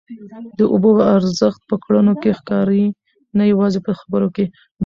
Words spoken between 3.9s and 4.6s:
خبرو کي.